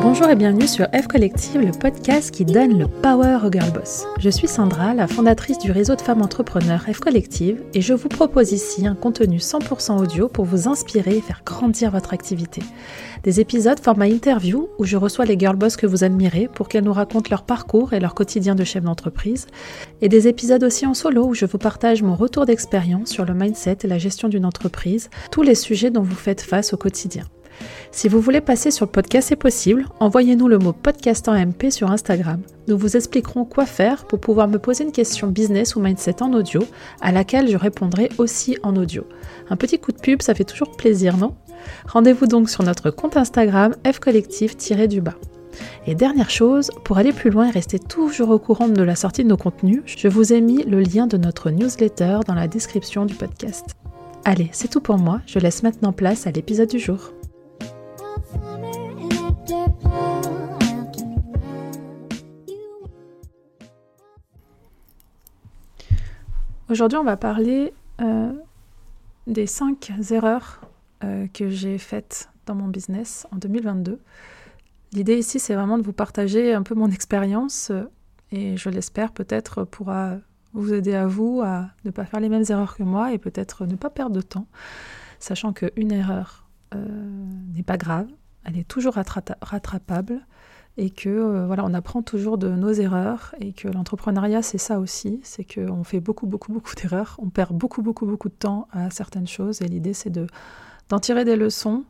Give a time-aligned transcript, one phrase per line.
[0.00, 4.06] Bonjour et bienvenue sur F Collective, le podcast qui donne le power au girl boss.
[4.18, 8.08] Je suis Sandra, la fondatrice du réseau de femmes entrepreneurs F Collective, et je vous
[8.08, 12.62] propose ici un contenu 100% audio pour vous inspirer et faire grandir votre activité.
[13.22, 16.84] Des épisodes format interview où je reçois les girl boss que vous admirez pour qu'elles
[16.84, 19.46] nous racontent leur parcours et leur quotidien de chef d'entreprise,
[20.00, 23.34] et des épisodes aussi en solo où je vous partage mon retour d'expérience sur le
[23.34, 27.24] mindset et la gestion d'une entreprise, tous les sujets dont vous faites face au quotidien.
[27.92, 29.86] Si vous voulez passer sur le podcast, c'est possible.
[29.98, 32.40] Envoyez-nous le mot podcast en MP sur Instagram.
[32.68, 36.32] Nous vous expliquerons quoi faire pour pouvoir me poser une question business ou mindset en
[36.32, 36.62] audio,
[37.00, 39.04] à laquelle je répondrai aussi en audio.
[39.48, 41.34] Un petit coup de pub, ça fait toujours plaisir, non?
[41.86, 45.16] Rendez-vous donc sur notre compte Instagram fcollectif-du-bas.
[45.86, 49.24] Et dernière chose, pour aller plus loin et rester toujours au courant de la sortie
[49.24, 53.04] de nos contenus, je vous ai mis le lien de notre newsletter dans la description
[53.04, 53.76] du podcast.
[54.24, 57.12] Allez, c'est tout pour moi, je laisse maintenant place à l'épisode du jour.
[66.70, 68.32] Aujourd'hui, on va parler euh,
[69.26, 70.60] des 5 erreurs
[71.02, 73.98] euh, que j'ai faites dans mon business en 2022.
[74.92, 77.90] L'idée ici, c'est vraiment de vous partager un peu mon expérience euh,
[78.30, 80.18] et je l'espère peut-être pourra
[80.52, 83.66] vous aider à vous à ne pas faire les mêmes erreurs que moi et peut-être
[83.66, 84.46] ne pas perdre de temps,
[85.18, 86.48] sachant qu'une erreur
[87.52, 88.06] n'est pas grave,
[88.50, 90.20] elle est toujours rattrapable
[90.76, 94.80] et que euh, voilà, on apprend toujours de nos erreurs et que l'entrepreneuriat c'est ça
[94.80, 98.68] aussi, c'est qu'on fait beaucoup beaucoup beaucoup d'erreurs, on perd beaucoup beaucoup beaucoup de temps
[98.72, 100.26] à certaines choses et l'idée c'est de
[100.88, 101.84] d'en tirer des leçons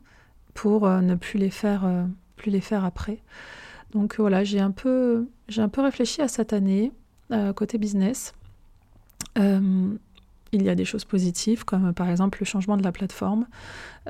[0.53, 2.03] pour euh, ne plus les faire euh,
[2.35, 3.19] plus les faire après.
[3.91, 6.91] Donc voilà, j'ai un peu j'ai un peu réfléchi à cette année
[7.55, 8.33] côté business
[10.53, 13.47] il y a des choses positives, comme par exemple le changement de la plateforme.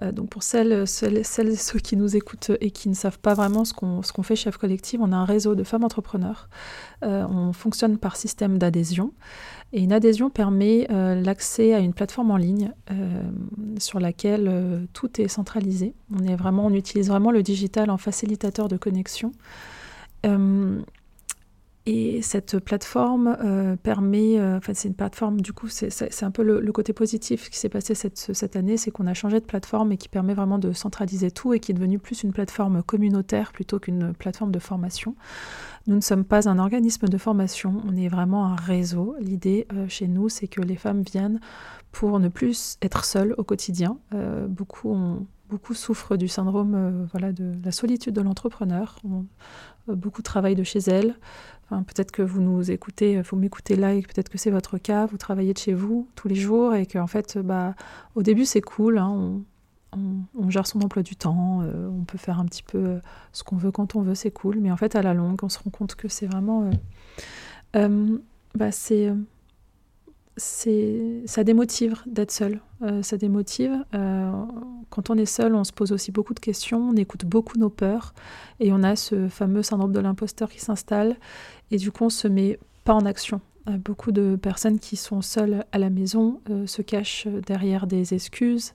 [0.02, 3.34] Euh, donc pour celles, celles, celles, ceux qui nous écoutent et qui ne savent pas
[3.34, 6.50] vraiment ce qu'on qu'on fait Chef Collective, on a un réseau de femmes entrepreneurs.
[7.04, 9.14] Euh, on fonctionne par système d'adhésion.
[9.74, 12.74] Et une adhésion permet euh, l'accès à une plateforme en ligne
[13.80, 15.94] sur laquelle tout est centralisé.
[16.14, 19.32] On, est vraiment, on utilise vraiment le digital en facilitateur de connexion.
[21.94, 26.42] Et cette plateforme euh, permet, euh, enfin c'est une plateforme, du coup c'est un peu
[26.42, 29.92] le, côté positif qui s'est passé cette, cette année, c'est qu'on a changé de plateforme
[29.92, 33.52] et qui permet vraiment de centraliser tout et qui est devenue plus une plateforme communautaire
[33.52, 35.18] plutôt qu'une plateforme de formation.
[35.86, 39.18] Nous ne sommes pas un organisme de formation, on est vraiment un réseau.
[39.20, 41.42] L'idée euh, chez nous, c'est que les femmes viennent
[41.92, 43.98] pour ne plus être seules au quotidien.
[44.48, 49.00] beaucoup ont, beaucoup souffrent du syndrome voilà, de la solitude de l'entrepreneur.
[49.88, 51.16] Beaucoup travaillent de chez elles,
[51.70, 55.18] peut-être que vous nous écoutez, vous m'écoutez là et peut-être que c'est votre cas, vous
[55.18, 57.76] travaillez de chez vous tous les jours et qu'en fait, bah,
[58.16, 59.42] au début c'est cool, hein,
[59.94, 63.00] on, gère son emploi du temps, euh, on peut faire un petit peu euh,
[63.34, 65.50] ce qu'on veut quand on veut, c'est cool, mais en fait à la longue, on
[65.50, 66.70] se rend compte que c'est vraiment...
[67.76, 68.18] Euh,
[68.56, 69.14] bah, c'est
[70.38, 72.62] ça démotive d'être seul.
[73.02, 73.72] ça démotive.
[74.90, 77.70] quand on est seul, on se pose aussi beaucoup de questions, on écoute beaucoup nos
[77.70, 78.14] peurs
[78.60, 81.18] et on a ce fameux syndrome de l'imposteur qui s'installe
[81.70, 83.42] et du coup on se met pas en action.
[83.70, 88.14] Euh, beaucoup de personnes qui sont seules à la maison euh, se cachent derrière des
[88.14, 88.74] excuses,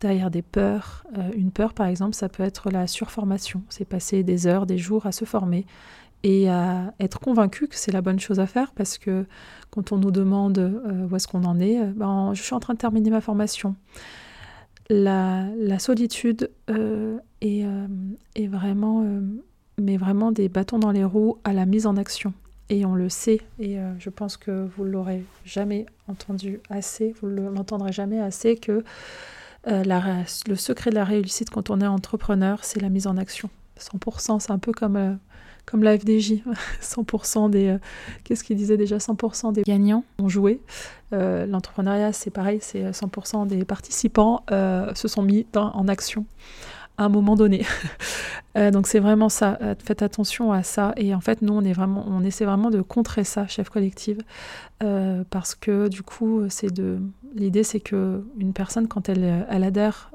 [0.00, 1.06] derrière des peurs.
[1.16, 4.78] Euh, une peur par exemple, ça peut être la surformation, c'est passer des heures, des
[4.78, 5.64] jours à se former
[6.24, 9.24] et à être convaincu que c'est la bonne chose à faire parce que
[9.70, 12.78] quand on nous demande où est-ce qu'on en est, ben, je suis en train de
[12.78, 13.76] terminer ma formation.
[14.90, 15.48] La,
[15.78, 16.50] solitude
[17.40, 17.64] est,
[18.34, 19.04] est, vraiment
[19.78, 22.34] mais vraiment des bâtons dans les roues à la mise en action.
[22.70, 27.28] Et on le sait, et euh, je pense que vous l'aurez jamais entendu assez, vous
[27.28, 28.84] ne l'entendrez jamais assez, que
[29.68, 33.48] euh, le secret de la réussite quand on est entrepreneur, c'est la mise en action.
[33.80, 35.14] 100%, c'est un peu comme, euh,
[35.70, 36.42] comme la FDJ.
[36.82, 37.76] 100% des...
[38.24, 40.60] Qu'est-ce qu'il disait déjà 100% des gagnants ont joué.
[41.12, 46.26] L'entrepreneuriat, c'est pareil, c'est 100% des participants se sont mis en action
[46.98, 47.64] à un moment donné.
[48.56, 49.56] Euh, donc c'est vraiment ça.
[49.62, 50.92] Euh, faites attention à ça.
[50.96, 54.18] Et en fait, nous, on on essaie vraiment de contrer ça, chef collective,
[54.82, 56.98] euh, parce que du coup, c'est de.
[57.34, 60.10] L'idée, c'est que une personne, quand elle, adhère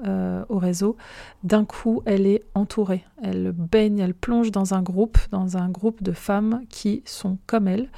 [0.49, 0.97] au réseau,
[1.43, 3.03] d'un coup, elle est entourée.
[3.21, 7.67] Elle baigne, elle plonge dans un groupe, dans un groupe de femmes qui sont comme
[7.67, 7.89] elle,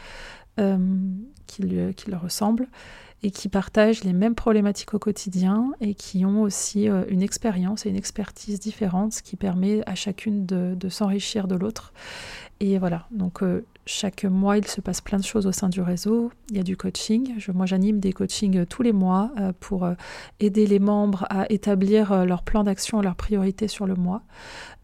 [1.47, 2.67] qui, lui, qui le ressemblent
[3.25, 7.87] et qui partagent les mêmes problématiques au quotidien et qui ont aussi euh, une expérience
[7.87, 11.91] et une expertise différente, ce qui permet à chacune de, s'enrichir de l'autre.
[12.59, 15.81] Et voilà, donc euh, chaque mois, il se passe plein de choses au sein du
[15.81, 16.31] réseau.
[16.49, 17.35] Il y a du coaching.
[17.53, 19.87] moi, j'anime des coachings tous les mois pour
[20.39, 24.23] aider les membres à établir leur plan d'action, leurs priorités sur le mois.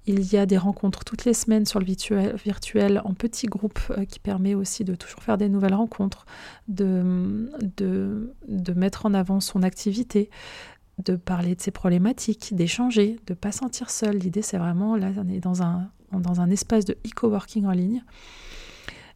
[0.06, 4.20] Il y a des rencontres toutes les semaines sur le virtuel, en petits groupes qui
[4.20, 6.26] permet aussi de toujours faire des nouvelles rencontres,
[6.68, 10.30] de, de, de mettre en avant son activité,
[11.04, 14.18] de parler de ses problématiques, d'échanger, de ne pas sentir seul.
[14.18, 18.04] L'idée, c'est vraiment, là, on est dans un, dans un espace de e-coworking en ligne.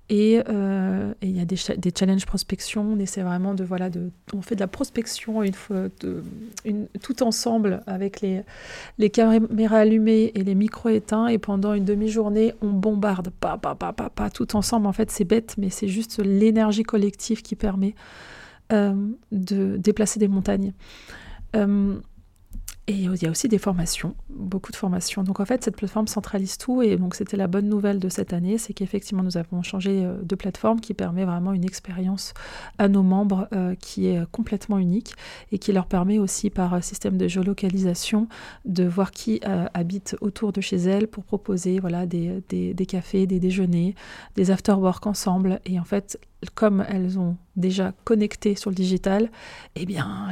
[0.10, 2.94] Et euh, il y a des, des challenges prospection.
[2.94, 6.24] On essaie vraiment de voilà, de, on fait de la prospection une fois, de,
[6.64, 8.42] une, tout ensemble avec les,
[9.00, 11.28] les caméras allumées et les micros éteints.
[11.28, 14.86] Et pendant une demi-journée, on bombarde, pas, pas, pas, pas, pas, tout ensemble.
[14.86, 17.96] En fait, c'est bête, mais c'est juste l'énergie collective qui permet
[18.72, 18.94] euh,
[19.32, 20.74] de déplacer des montagnes.
[21.56, 21.96] Euh,
[22.88, 25.24] et il y a aussi des formations, beaucoup de formations.
[25.24, 26.84] Donc en fait, cette plateforme centralise tout.
[26.84, 30.22] Et donc c'était la bonne nouvelle de cette année, c'est qu'effectivement, nous avons changé euh,
[30.22, 32.34] de plateforme qui permet vraiment une expérience
[32.78, 35.14] à nos membres euh, qui est complètement unique
[35.52, 38.28] et qui leur permet aussi par système de géolocalisation
[38.66, 39.40] de voir qui
[39.74, 43.96] habite autour de chez elles pour proposer voilà, des, des, des cafés, des déjeuners,
[44.36, 45.60] des after-work ensemble.
[45.66, 46.20] Et en fait,
[46.54, 49.30] comme elles ont déjà connecté sur le digital,
[49.76, 50.32] eh bien,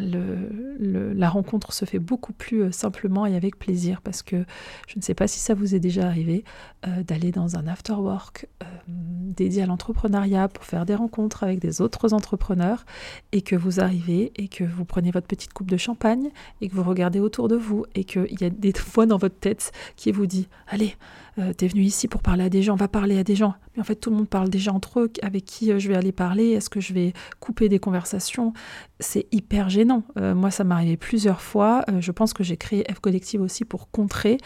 [0.80, 4.46] la rencontre se fait beaucoup plus euh, simplement et avec plaisir parce que
[4.88, 6.44] je ne sais pas si ça vous est déjà arrivé
[6.86, 11.60] euh, d'aller dans un after work euh, dédié à l'entrepreneuriat pour faire des rencontres avec
[11.60, 12.86] des autres entrepreneurs
[13.32, 16.30] et que vous arrivez et que vous prenez votre petite coupe de champagne
[16.62, 19.40] et que vous regardez autour de vous et qu'il y a des voix dans votre
[19.40, 20.96] tête qui vous dit Allez,
[21.40, 23.56] euh, t'es venu ici pour parler à des gens, va parler à des gens.
[23.76, 25.96] Mais en fait, tout le monde parle déjà entre eux, avec qui euh, je vais
[25.96, 28.54] aller parler, est-ce que je vais couper des conversations
[29.00, 30.04] C'est hyper gênant.
[30.18, 31.84] Euh, moi, ça m'est arrivé plusieurs fois.
[32.00, 34.38] je pense que j'ai créé F Collective aussi pour contrer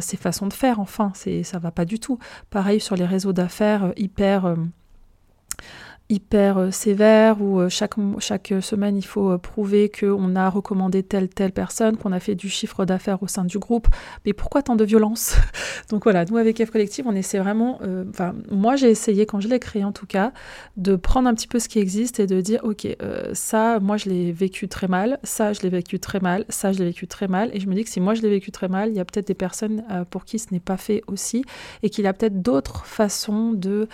[0.00, 0.78] ces façons de faire.
[0.78, 2.18] Enfin, ça va pas du tout.
[2.50, 4.56] Pareil sur les réseaux d'affaires hyper
[6.10, 11.02] hyper euh, sévère où euh, chaque, chaque semaine il faut euh, prouver qu'on a recommandé
[11.02, 13.88] telle telle personne, qu'on a fait du chiffre d'affaires au sein du groupe.
[14.26, 15.36] Mais pourquoi tant de violence?
[15.90, 17.80] Donc voilà, nous avec F Collective, on essaie vraiment,
[18.10, 20.32] enfin moi j'ai essayé quand je l'ai créé en tout cas,
[20.76, 22.86] de prendre un petit peu ce qui existe et de dire ok
[23.32, 26.78] ça moi je l'ai vécu très mal, ça je l'ai vécu très mal, ça je
[26.78, 28.68] l'ai vécu très mal et je me dis que si moi je l'ai vécu très
[28.68, 31.44] mal, il y a peut-être des personnes pour qui ce n'est pas fait aussi
[31.82, 33.88] et qu'il y a peut-être d'autres façons de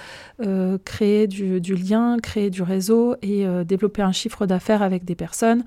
[0.85, 5.65] créer du lien créer du réseau et euh, développer un chiffre d'affaires avec des personnes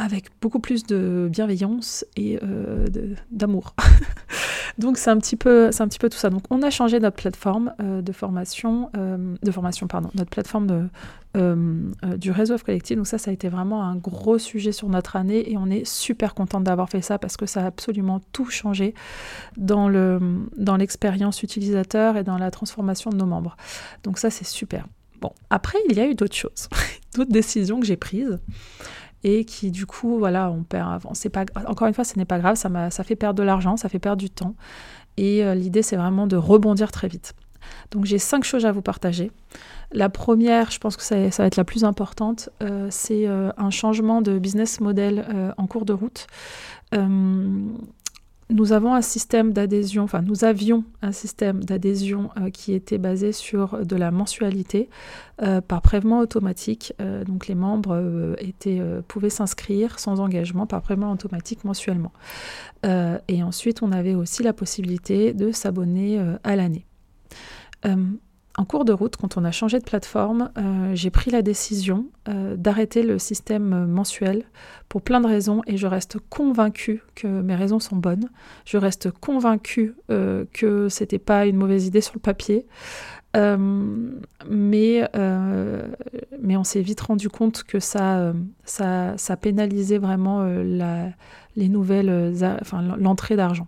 [0.00, 2.86] avec beaucoup plus de bienveillance et euh,
[3.32, 3.74] d'amour.
[4.78, 6.30] Donc c'est un petit peu, c'est un petit peu tout ça.
[6.30, 10.88] Donc on a changé notre plateforme euh, de formation, de formation pardon, notre plateforme
[11.34, 12.96] du réseau collectif.
[12.96, 15.84] Donc ça, ça a été vraiment un gros sujet sur notre année et on est
[15.84, 18.94] super contente d'avoir fait ça parce que ça a absolument tout changé
[19.56, 20.20] dans le,
[20.56, 23.56] dans l'expérience utilisateur et dans la transformation de nos membres.
[24.04, 24.86] Donc ça, c'est super.
[25.20, 26.68] Bon, après, il y a eu d'autres choses,
[27.14, 28.38] d'autres décisions que j'ai prises
[29.24, 31.12] et qui, du coup, voilà, on perd avant.
[31.32, 33.88] Pas, encore une fois, ce n'est pas grave, ça, ça fait perdre de l'argent, ça
[33.88, 34.54] fait perdre du temps.
[35.16, 37.34] Et euh, l'idée, c'est vraiment de rebondir très vite.
[37.90, 39.32] Donc, j'ai cinq choses à vous partager.
[39.90, 43.70] La première, je pense que ça, va être la plus importante, euh, c'est euh, un
[43.70, 46.26] changement de business model en cours de route
[48.50, 53.32] nous avons un système d'adhésion, enfin nous avions un système d'adhésion euh, qui était basé
[53.32, 54.88] sur de la mensualité
[55.42, 56.94] euh, par prélèvement automatique.
[57.00, 58.36] Euh, donc les membres
[59.06, 62.12] pouvaient s'inscrire sans engagement par prélèvement automatique mensuellement.
[62.84, 66.86] et ensuite, on avait aussi la possibilité de s'abonner à l'année.
[68.58, 72.06] En cours de route, quand on a changé de plateforme, euh, j'ai pris la décision
[72.28, 74.42] euh, d'arrêter le système mensuel
[74.88, 78.28] pour plein de raisons et je reste convaincue que mes raisons sont bonnes.
[78.64, 82.66] Je reste convaincue euh, que c'était pas une mauvaise idée sur le papier.
[83.34, 85.08] Mais,
[86.40, 88.32] mais on s'est vite rendu compte que ça,
[88.64, 91.10] ça, ça pénalisait vraiment la,
[91.58, 93.66] les nouvelles, euh, enfin l'entrée d'argent.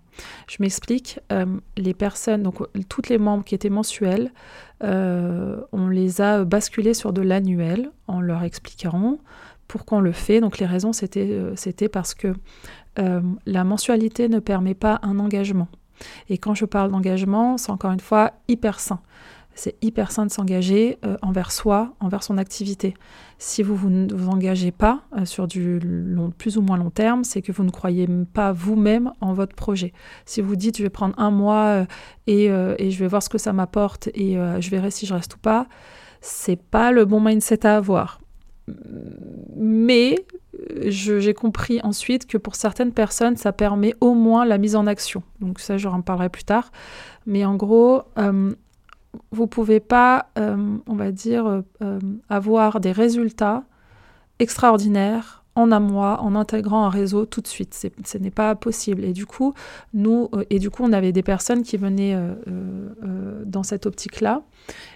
[0.48, 1.18] Je m'explique.
[1.32, 1.44] Euh,
[1.76, 4.32] les personnes, donc toutes les membres qui étaient mensuels,
[4.82, 9.18] euh, on les a basculés sur de l'annuel en leur expliquant
[9.66, 10.40] pourquoi on le fait.
[10.40, 12.34] Donc les raisons, c'était parce que
[12.96, 15.68] la mensualité ne permet pas un engagement.
[16.28, 19.00] Et quand je parle d'engagement, c'est encore une fois hyper sain
[19.60, 22.94] c'est hyper sain de s'engager euh, envers soi, envers son activité.
[23.36, 25.78] Si vous, ne vous engagez pas euh, sur du
[26.38, 29.92] plus ou moins long terme, c'est que vous ne croyez pas vous-même en votre projet.
[30.24, 31.84] Si vous dites je vais prendre un mois euh,
[32.26, 35.34] et, et, je vais voir ce que ça m'apporte et je verrai si je reste
[35.34, 35.66] ou pas,
[36.22, 38.20] c'est pas le bon mindset à avoir.
[39.56, 40.24] Mais
[40.86, 45.22] j'ai compris ensuite que pour certaines personnes, ça permet au moins la mise en action.
[45.40, 46.70] Donc ça, je en parlerai plus tard.
[47.26, 48.02] Mais en gros,
[49.30, 51.62] vous pouvez pas, on va dire,
[52.28, 53.64] avoir des résultats
[54.38, 57.88] extraordinaires en un mois en intégrant un réseau tout de suite.
[58.04, 59.04] Ce n'est pas possible.
[59.04, 59.52] Et du coup,
[59.94, 63.86] nous, euh, et du coup, on avait des personnes qui venaient euh, euh, dans cette
[63.86, 64.42] optique-là.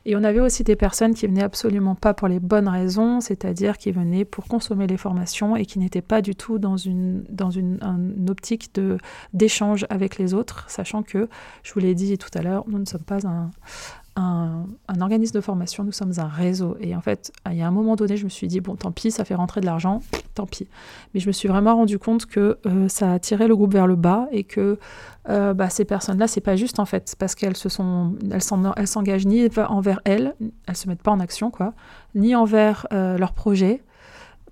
[0.04, 3.78] Et on avait aussi des personnes qui venaient absolument pas pour les bonnes raisons, c'est-à-dire
[3.78, 7.50] qui venaient pour consommer les formations et qui n'étaient pas du tout dans une, dans
[7.50, 7.80] une,
[8.28, 8.98] optique de,
[9.32, 11.28] d'échange avec les autres, sachant que,
[11.62, 13.50] je vous l'ai dit tout à l'heure, nous ne sommes pas un,
[14.16, 14.66] un,
[15.00, 16.76] organisme de formation, nous sommes un réseau.
[16.80, 18.92] Et en fait, il y a un moment donné, je me suis dit, bon, tant
[18.92, 20.02] pis, ça fait rentrer de l'argent,
[20.34, 20.68] tant pis.
[21.12, 23.96] Mais je me suis vraiment rendu compte que euh, ça tiré le groupe vers le
[23.96, 24.78] bas et que
[25.28, 29.26] euh, bah, ces personnes-là, c'est pas juste en fait, parce qu'elles se sont, elles s'engagent
[29.26, 30.34] ni envers elles,
[30.66, 31.74] elles se mettent pas en action, quoi,
[32.14, 33.82] ni envers euh, leur projet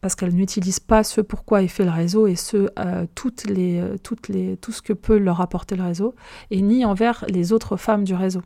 [0.00, 2.66] parce qu'elles n'utilisent pas ce pourquoi est fait le réseau et ce,
[3.48, 6.16] les, tout ce que peut leur apporter le réseau,
[6.50, 8.42] et ni envers les autres femmes du réseau.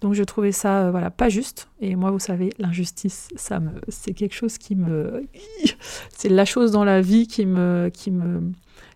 [0.00, 1.68] Donc je trouvais ça euh, voilà pas juste.
[1.80, 5.24] Et moi, vous savez, l'injustice, ça me, c'est quelque chose qui me,
[6.10, 8.52] c'est la chose dans la vie qui me, qui me,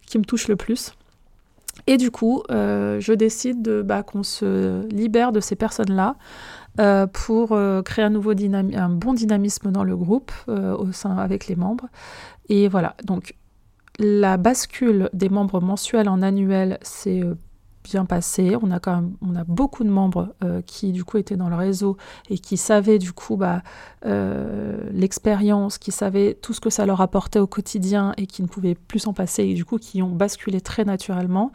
[0.07, 0.93] qui me touche le plus.
[1.87, 6.17] Et du coup, euh, je décide de, bah, qu'on se libère de ces personnes-là
[6.81, 11.57] euh, pour créer un nouveau un bon dynamisme dans le groupe au sein avec les
[11.57, 11.89] membres.
[12.49, 12.95] Et voilà.
[13.05, 13.35] Donc
[13.99, 17.23] la bascule des membres mensuels en annuel, c'est
[17.83, 18.57] bien passé.
[18.61, 21.97] On a beaucoup de membres euh, qui du coup étaient dans le réseau
[22.31, 23.63] et qui savaient du coup bah,
[24.07, 28.49] euh, l'expérience, qui savaient tout ce que ça leur apportait au quotidien et qui ne
[28.49, 31.53] pouvaient plus s'en passer et du coup qui ont basculé très naturellement.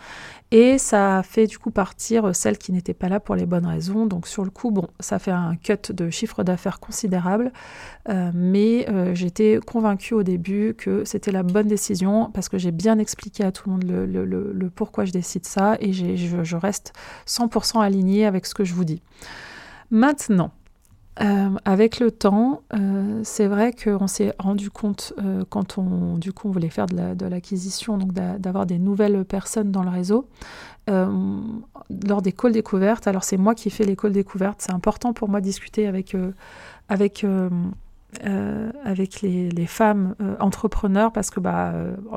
[0.51, 3.65] Et ça a fait du coup partir celles qui n'étaient pas là pour les bonnes
[3.65, 4.05] raisons.
[4.05, 7.51] Donc sur le coup, bon, ça fait un cut de chiffre d'affaires considérable,
[8.07, 12.97] euh, mais j'étais convaincue au début que c'était la bonne décision parce que j'ai bien
[12.97, 16.93] expliqué à tout le monde le, pourquoi je décide ça et j'ai je, reste
[17.27, 19.01] 100% alignée avec ce que je vous dis.
[19.91, 20.51] Maintenant,
[21.21, 26.31] euh, avec le temps, euh, c'est vrai qu'on s'est rendu compte euh, quand on, du
[26.31, 30.27] coup, on voulait faire de l'acquisition, donc d'avoir des nouvelles personnes dans le réseau,
[30.87, 33.07] lors des calls découvertes.
[33.07, 34.61] Alors c'est moi qui fais les calls découvertes.
[34.61, 36.15] C'est important pour moi de discuter avec
[36.87, 37.25] avec
[38.23, 41.73] avec les, femmes entrepreneurs parce que bah,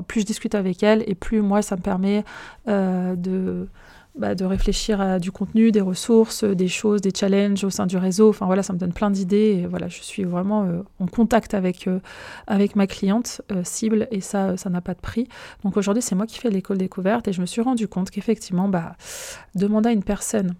[0.07, 2.25] plus je discute avec elles et plus moi ça me permet
[2.69, 3.67] de
[4.21, 7.97] bah, de réfléchir à du contenu, des ressources, des choses, des challenges au sein du
[7.97, 8.29] réseau.
[8.29, 9.67] Enfin voilà, ça me donne plein d'idées.
[9.67, 12.01] Voilà, je suis vraiment euh, en contact avec, euh,
[12.47, 15.27] avec ma cliente euh, cible et ça, ça n'a pas de prix.
[15.65, 18.69] Donc aujourd'hui, c'est moi qui fais l'école découverte et je me suis rendu compte qu'effectivement,
[18.69, 18.95] bah,
[19.55, 20.55] demander à une personne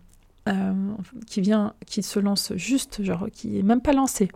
[1.29, 4.31] qui vient, qui se lance juste, genre qui est même pas lancée,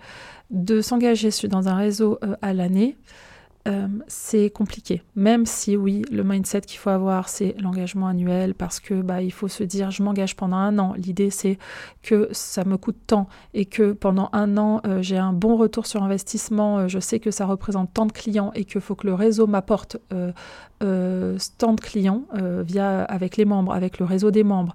[0.50, 2.96] de s'engager dans un réseau à l'année,
[3.66, 5.02] euh, c'est compliqué.
[5.16, 9.32] Même si oui, le mindset qu'il faut avoir, c'est l'engagement annuel, parce que bah, il
[9.32, 10.92] faut se dire, je m'engage pendant un an.
[10.98, 11.58] L'idée, c'est
[12.02, 15.86] que ça me coûte tant et que pendant un an, euh, j'ai un bon retour
[15.86, 16.80] sur investissement.
[16.80, 19.46] Euh, je sais que ça représente tant de clients et qu'il faut que le réseau
[19.46, 19.96] m'apporte
[21.58, 24.74] tant de clients via avec les membres, avec le réseau des membres.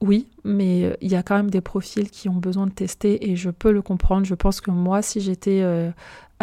[0.00, 3.36] Oui, mais il y a quand même des profils qui ont besoin de tester et
[3.36, 4.26] je peux le comprendre.
[4.26, 5.62] Je pense que moi, si j'étais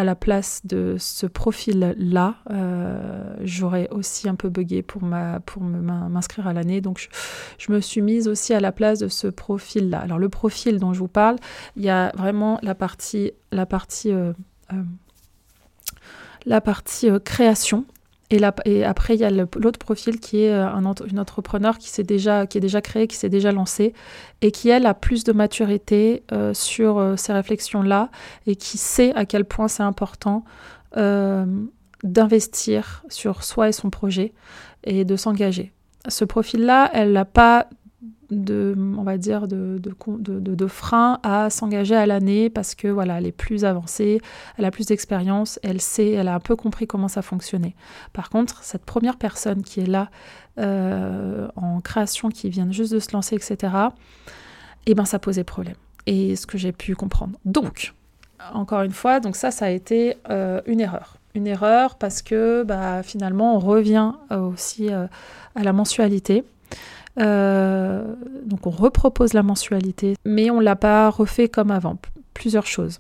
[0.02, 5.62] à la place de ce profil-là, euh, j'aurais aussi un peu bugué pour, ma, pour
[5.62, 6.82] m'inscrire à l'année.
[6.82, 7.08] Donc,
[7.60, 10.00] je, me suis mise aussi à la place de ce profil-là.
[10.00, 11.36] Alors, le profil dont je vous parle,
[11.76, 14.34] il y a vraiment la partie, la partie, euh,
[14.74, 14.82] euh,
[16.48, 17.86] la partie création
[18.32, 22.04] et, après, il y a l'autre profil qui est euh, un, une entrepreneur qui, s'est
[22.04, 23.94] déjà, est déjà créé, qui s'est déjà lancé
[24.42, 28.10] et qui, elle, a plus de maturité euh, sur euh, ces réflexions-là
[28.48, 30.46] et qui sait à quel point c'est important
[32.04, 34.34] d'investir sur soi et son projet
[34.84, 35.72] et de s'engager.
[36.10, 37.68] Ce profil-là, elle n'a pas
[38.32, 43.18] de, on va dire, de, de, de, frein à s'engager à l'année parce que voilà,
[43.18, 44.22] elle est plus avancée,
[44.58, 47.76] elle a plus d'expérience, elle sait, elle a un peu compris comment ça fonctionnait.
[48.14, 50.10] Par contre, cette première personne qui est là
[50.58, 53.74] euh, en création, qui vient juste de se lancer, etc.,
[54.86, 55.76] eh ben ça posait problème.
[56.08, 57.38] Et ce que j'ai pu comprendre.
[57.46, 57.94] Donc,
[58.54, 61.18] encore une fois, donc ça, ça a été euh, une erreur.
[61.36, 65.08] Une erreur parce que bah, finalement, on revient aussi euh,
[65.56, 66.44] à la mensualité.
[67.20, 68.16] Euh,
[68.46, 71.98] donc on repropose la mensualité, mais on ne l'a pas refait comme avant.
[72.34, 73.00] Plusieurs choses.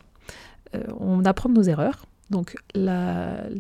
[0.75, 2.05] Euh, on apprend de nos erreurs.
[2.31, 2.55] Donc,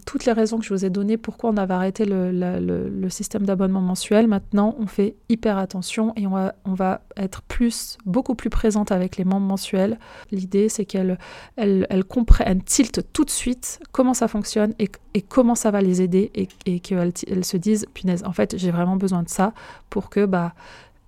[0.05, 3.81] toutes les raisons que je vous ai données pourquoi on avait arrêté le, système d'abonnement
[3.81, 9.17] mensuel, maintenant, on fait hyper attention et on va, être plus, beaucoup plus présente avec
[9.17, 9.99] les membres mensuels.
[10.31, 11.17] L'idée, c'est qu'elles
[11.57, 14.89] elles, comprennent, tiltent tout de suite comment ça fonctionne et,
[15.21, 16.31] comment ça va les aider
[16.65, 19.53] et, qu'elles se disent, punaise, en fait, j'ai vraiment besoin de ça
[19.89, 20.53] pour que bah,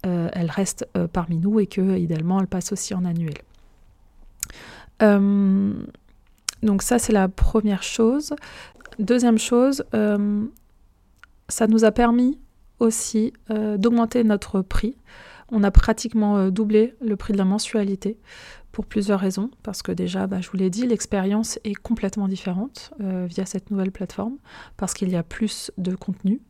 [0.04, 3.36] elle reste parmi nous et que idéalement elle passe aussi en annuel.
[6.64, 8.34] Donc ça c'est la première chose.
[9.00, 9.84] Deuxième chose,
[11.50, 12.40] ça nous a permis
[12.80, 14.96] aussi d'augmenter notre prix.
[15.50, 18.18] On a pratiquement doublé le prix de la mensualité
[18.74, 19.50] pour plusieurs raisons.
[19.62, 23.72] Parce que déjà, bah, je vous l'ai dit, l'expérience est complètement différente euh, via cette
[23.72, 24.36] nouvelle plateforme,
[24.76, 26.42] parce qu'il y a plus de contenu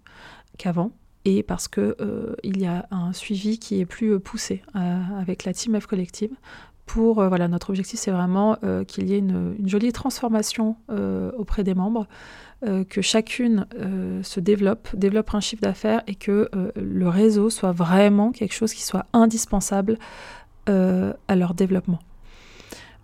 [0.57, 0.91] qu'avant
[1.25, 5.53] et parce qu'il euh, y a un suivi qui est plus euh, poussé avec la
[5.53, 6.31] Team F Collective.
[6.85, 10.75] Pour, voilà, notre objectif, c'est vraiment qu'il y ait une, jolie transformation
[11.37, 12.07] auprès des membres,
[12.61, 13.65] que chacune
[14.21, 18.83] se développe, développe un chiffre d'affaires et que le réseau soit vraiment quelque chose qui
[18.83, 19.97] soit indispensable
[20.67, 21.99] à leur développement.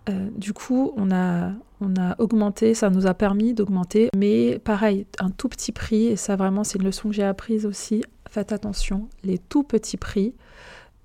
[0.08, 5.06] Euh, du coup, on a, on a augmenté, ça nous a permis d'augmenter, mais pareil,
[5.18, 8.52] un tout petit prix, et ça vraiment c'est une leçon que j'ai apprise aussi, faites
[8.52, 10.34] attention, les tout petits prix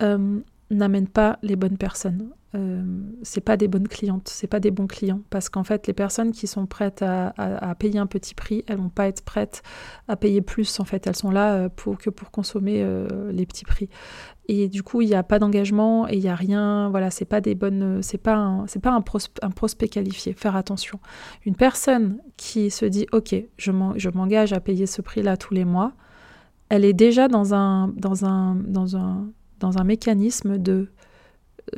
[0.01, 0.39] euh,
[0.72, 2.29] n'amènent pas les bonnes personnes.
[2.56, 2.84] Euh,
[3.24, 6.32] c'est pas des bonnes clientes, c'est pas des bons clients, parce qu'en fait, les personnes
[6.32, 9.62] qui sont prêtes à, payer un petit prix, elles vont pas être prêtes
[10.08, 10.80] à payer plus.
[10.80, 13.90] En fait, elles sont là euh, pour que pour consommer euh, les petits prix.
[14.48, 16.90] Et du coup, il n'y a pas d'engagement et il n'y a rien.
[16.90, 19.04] Voilà, c'est pas des bonnes, c'est pas c'est pas un,
[19.42, 20.34] un, prospect qualifié.
[20.34, 21.00] Faire attention.
[21.46, 25.94] Une personne qui se dit, ok, je m'engage à payer ce prix-là tous les mois,
[26.70, 30.90] elle est déjà dans un dans un dans un dans un mécanisme de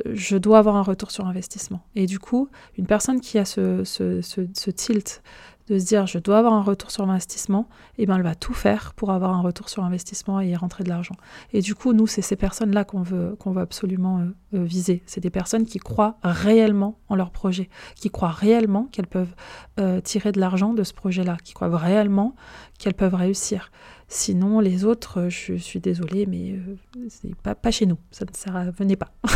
[0.06, 1.80] je dois avoir un retour sur investissement.
[1.94, 5.22] Et du coup, une personne qui a ce, tilt
[5.68, 7.68] de se dire je dois avoir un retour sur investissement,
[7.98, 10.82] eh ben elle va tout faire pour avoir un retour sur investissement et y rentrer
[10.82, 11.14] de l'argent.
[11.52, 15.02] Et du coup, nous, c'est ces personnes-là qu'on veut, qu'on veut absolument euh, euh, viser.
[15.06, 19.34] C'est des personnes qui croient réellement en leur projet, qui croient réellement qu'elles peuvent
[19.78, 22.34] euh, tirer de l'argent de ce projet-là, qui croient réellement
[22.78, 23.70] qu'elles peuvent réussir.
[24.10, 27.98] Sinon, les autres, euh, je suis désolée, mais euh, c'est pas, pas chez nous.
[28.10, 28.70] Ça ne sert à...
[28.70, 29.12] Venez pas.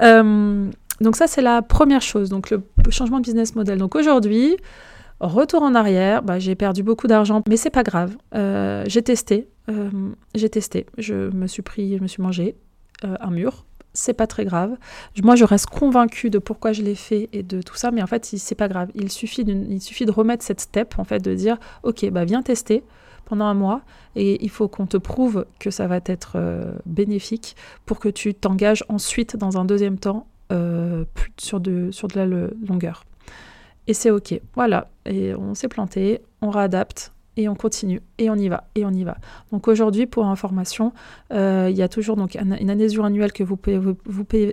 [0.00, 2.28] Euh, donc ça, c'est la première chose.
[2.28, 2.60] Donc le
[2.90, 3.78] changement de business model.
[3.78, 4.56] Donc aujourd'hui,
[5.20, 8.16] retour en arrière, bah, j'ai perdu beaucoup d'argent, mais c'est pas grave.
[8.88, 9.48] j'ai testé.
[10.34, 10.86] j'ai testé.
[10.98, 12.56] Je me suis pris, je me suis mangé
[13.04, 14.76] un mur c'est pas très grave.
[15.22, 18.08] Moi, je reste convaincue de pourquoi je l'ai fait et de tout ça, mais en
[18.08, 18.90] fait, c'est pas grave.
[18.96, 22.42] Il suffit, il suffit de remettre cette step, en fait, de dire, ok, bah viens
[22.42, 22.82] tester
[23.24, 23.82] pendant un mois
[24.16, 27.56] et il faut qu'on te prouve que ça va être euh, bénéfique
[27.86, 31.04] pour que tu t'engages ensuite dans un deuxième temps euh,
[31.38, 33.04] sur, de, sur de la longueur.
[33.86, 38.36] Et c'est ok, voilà, et on s'est planté, on réadapte, et on continue, et on
[38.36, 39.16] y va, et on y va.
[39.52, 40.92] Donc aujourd'hui, pour information,
[41.32, 43.96] euh, il y a toujours donc une adhésion annuelle que vous, pouvez, vous,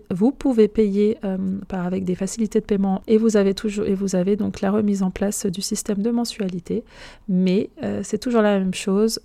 [0.10, 3.94] vous, pouvez payer euh, par, avec des facilités de paiement, et vous avez toujours et
[3.94, 6.84] vous avez donc la remise en place du système de mensualité.
[7.28, 9.20] Mais euh, c'est toujours la même chose.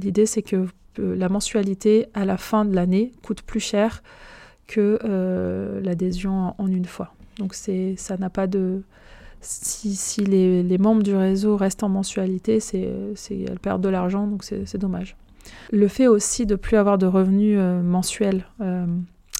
[0.00, 4.02] L'idée, c'est que la mensualité à la fin de l'année coûte plus cher
[4.66, 4.98] que
[5.82, 7.14] l'adhésion en une fois.
[7.38, 8.82] Donc c'est ça n'a pas de
[9.40, 12.90] si, les, membres du réseau restent en mensualité, c'est,
[13.30, 15.16] elles perdent de l'argent, donc c'est, dommage.
[15.70, 18.86] Le fait aussi de plus avoir de revenus euh, mensuels, euh,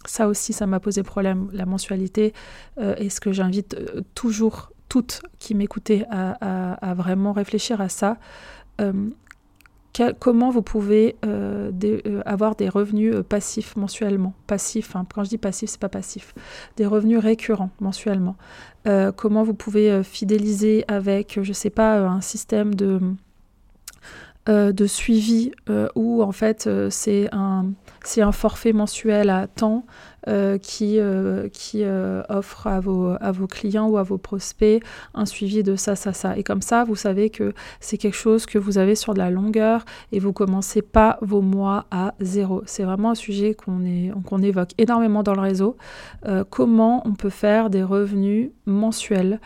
[0.06, 1.48] ça aussi, ça m'a posé problème.
[1.52, 2.32] La mensualité,
[2.78, 3.76] euh, et ce que j'invite
[4.14, 8.16] toujours toutes qui m'écoutaient à, vraiment réfléchir à ça?
[10.18, 14.34] Comment vous pouvez euh, euh, avoir des revenus euh, passifs mensuellement?
[14.46, 15.06] Passifs, hein.
[15.12, 16.34] quand je dis passif, c'est pas passif.
[16.76, 18.36] Des revenus récurrents mensuellement.
[19.16, 23.00] comment vous pouvez fidéliser avec, je sais pas, un système de,
[24.46, 25.52] de suivi
[25.94, 27.66] où en fait c'est un,
[28.16, 29.84] un forfait mensuel à temps
[30.28, 34.82] euh, qui, euh, qui euh, offre à vos, à vos clients ou à vos prospects
[35.14, 36.36] un suivi de ça, ça, ça.
[36.36, 39.30] Et comme ça, vous savez que c'est quelque chose que vous avez sur de la
[39.30, 42.62] longueur et vous commencez pas vos mois à zéro.
[42.66, 43.78] C'est vraiment un sujet qu'on
[44.26, 45.76] qu'on évoque énormément dans le réseau.
[46.50, 49.40] comment on peut faire des revenus mensuels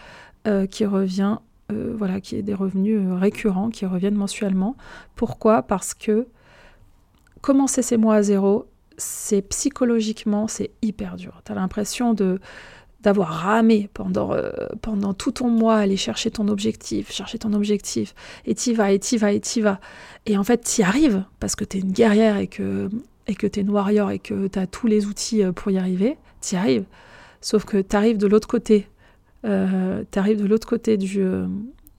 [0.70, 1.38] qui revient
[1.70, 4.76] voilà, qui est des revenus récurrents qui reviennent mensuellement.
[5.16, 5.62] Pourquoi?
[5.62, 6.26] Parce que
[7.40, 8.66] commencer ces mois à zéro,
[9.02, 11.42] c'est psychologiquement, c'est hyper dur.
[11.44, 12.38] Tu as l'impression de
[13.02, 18.14] d'avoir ramé pendant, euh, pendant tout ton mois, aller chercher ton objectif, chercher ton objectif,
[18.46, 19.80] et t'y vas, et t'y vas, et t'y vas.
[20.26, 22.88] Et en fait, t'y arrives, parce que t'es une guerrière et que
[23.26, 26.16] et que t'es une warrior et que t'as tous les outils euh, pour y arriver,
[26.40, 26.84] t'y arrives.
[27.40, 28.88] Sauf que t'arrives de l'autre côté,
[29.44, 31.24] euh, t'arrives de l'autre côté du,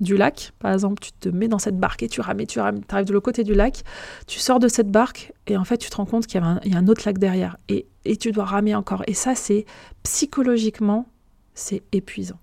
[0.03, 2.81] du lac, par exemple, tu te mets dans cette barque et tu rames tu rames,
[2.85, 3.83] tu arrives de l'autre côté du lac,
[4.27, 6.77] tu sors de cette barque et en fait tu te rends compte qu'il y, a
[6.77, 7.87] un autre lac derrière et,
[8.19, 9.03] tu dois ramer encore.
[9.07, 9.65] Et ça, c'est
[10.03, 11.07] psychologiquement,
[11.53, 12.39] c'est épuisant.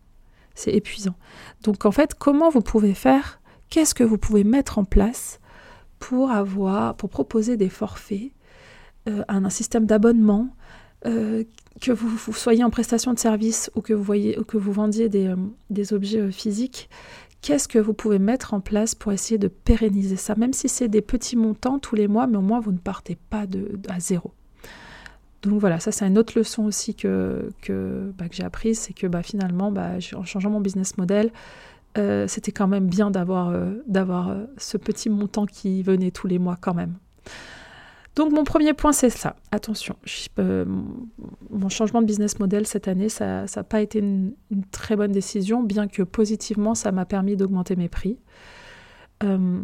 [0.55, 1.15] C'est épuisant.
[1.63, 3.41] Donc en fait, comment vous pouvez faire?
[3.69, 5.39] Qu'est-ce que vous pouvez mettre en place
[5.99, 8.33] pour avoir, pour proposer des forfaits
[9.07, 10.51] un système d'abonnement,
[11.81, 15.35] que vous, soyez en prestation de service ou que vous, vendiez des,
[15.71, 16.89] des objets physiques,
[17.43, 20.89] qu'est-ce que vous pouvez mettre en place pour essayer de pérenniser ça, même si c'est
[20.89, 24.01] des petits montants tous les mois, mais au moins vous ne partez pas de, à
[24.01, 24.33] zéro.
[25.43, 29.07] Donc voilà, ça c'est une autre leçon aussi que, que, bah, j'ai apprise, c'est que
[29.07, 31.33] bah, finalement, bah, en changeant mon business model,
[31.99, 36.39] euh, c'était quand même bien d'avoir euh, euh, ce petit montant qui venait tous les
[36.39, 36.95] mois quand même.
[38.21, 39.35] Donc mon premier point, c'est ça.
[39.51, 39.97] Attention,
[40.37, 44.35] mon changement de business model cette année, ça n'a pas été une,
[44.73, 48.19] très bonne décision, bien que positivement, ça m'a permis d'augmenter mes prix.
[49.23, 49.63] donc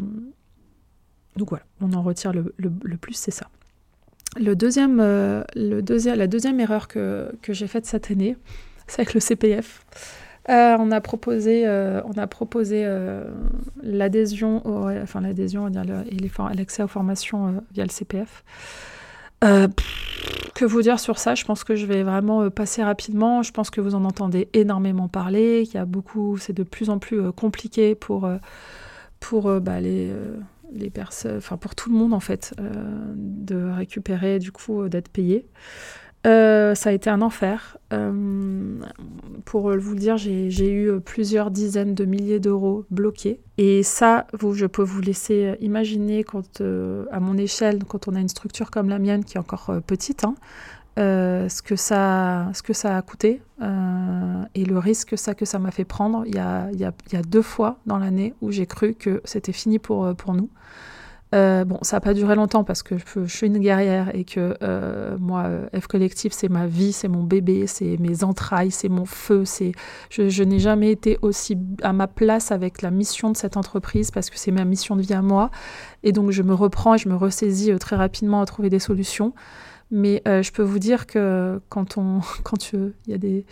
[1.50, 3.50] voilà, on en retire le, plus, c'est ça.
[4.40, 5.02] Deuxième,
[5.54, 8.38] la deuxième erreur que j'ai faite cette année,
[8.86, 9.84] c'est avec le CPF.
[10.48, 13.24] Euh, on a proposé, euh, on a proposé euh,
[13.82, 14.62] l'adhésion,
[15.02, 18.44] enfin l'adhésion et l'accès aux formations via le CPF.
[19.42, 21.34] que vous dire sur ça?
[21.34, 23.42] Je pense que je vais vraiment passer rapidement.
[23.42, 25.64] Je pense que vous en entendez énormément parler.
[25.66, 28.28] Il y a beaucoup, c'est de plus en plus compliqué pour
[29.18, 30.12] pour bah, les
[30.72, 32.54] les personnes, enfin pour tout le monde en fait,
[33.16, 35.46] de récupérer du coup d'être payé.
[36.26, 37.78] Euh, ça a été un enfer.
[37.92, 38.80] Euh,
[39.44, 43.40] pour vous le dire, j'ai eu plusieurs dizaines de milliers d'euros bloqués.
[43.58, 46.24] Et ça, vous, je peux vous laisser imaginer,
[46.60, 49.72] euh, à mon échelle, quand on a une structure comme la mienne, qui est encore
[49.86, 50.34] petite, hein,
[50.96, 53.40] ce, que ça, a coûté
[54.54, 56.24] et le risque que ça m'a fait prendre.
[56.26, 60.50] Il y a, deux fois dans l'année où j'ai cru que c'était fini pour nous.
[61.36, 64.56] Euh, bon, ça n'a pas duré longtemps parce que je, suis une guerrière et que
[64.62, 68.88] euh, moi, euh, F Collectif, c'est ma vie, c'est mon bébé, c'est mes entrailles, c'est
[68.88, 69.44] mon feu.
[69.44, 69.72] C'est,
[70.08, 74.30] je, n'ai jamais été aussi à ma place avec la mission de cette entreprise parce
[74.30, 75.50] que c'est ma mission de vie à moi.
[76.04, 79.34] Et donc, je me reprends et je me ressaisis très rapidement à trouver des solutions.
[79.90, 82.72] Mais je peux vous dire que quand on, quand
[83.06, 83.44] y a des,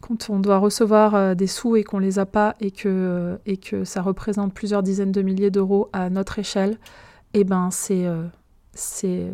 [0.00, 3.84] quand on doit recevoir des sous et qu'on les a pas et que, et que
[3.84, 6.78] ça représente plusieurs dizaines de milliers d'euros à notre échelle,
[7.38, 8.24] eh ben c'est euh,
[8.72, 9.30] c'est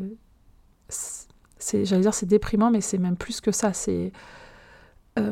[1.84, 3.72] j'allais dire c'est déprimant mais c'est même plus que ça.
[3.72, 4.12] C'est
[5.20, 5.30] euh,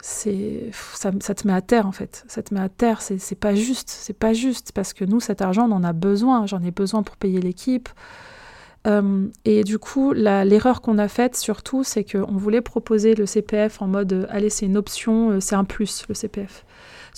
[0.00, 2.24] c'est ça, ça, te met à terre en fait.
[2.26, 5.42] Ça te met à terre c'est pas juste c'est pas juste parce que nous cet
[5.42, 6.44] argent on en a besoin.
[6.46, 7.88] J'en ai besoin pour payer l'équipe.
[8.88, 13.82] Euh, et du coup l'erreur qu'on a faite surtout c'est qu'on voulait proposer le CPF
[13.82, 16.64] en mode allez c'est une option c'est un plus le CPF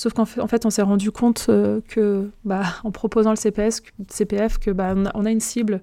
[0.00, 4.70] Sauf qu'en fait, on s'est rendu compte euh, que, bah, en proposant le CPF, que
[4.70, 5.82] bah, on, a, une cible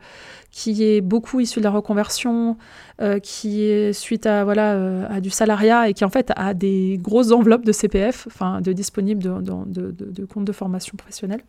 [0.50, 2.58] qui est beaucoup issue de la reconversion,
[3.00, 6.56] euh, qui est suite à voilà euh, à du salariat et qui en fait a
[6.56, 11.44] des grosses enveloppes de CPF, enfin de disponibles de, de, comptes de formation professionnelle.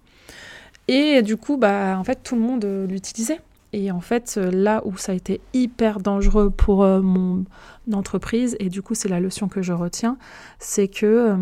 [0.89, 3.41] Et du coup, bah, en fait, tout le monde l'utilisait.
[3.73, 7.47] Et en fait, là où ça a été hyper dangereux pour mon
[7.95, 10.19] entreprise, et du coup, c'est la leçon que je retiens,
[10.59, 11.35] c'est que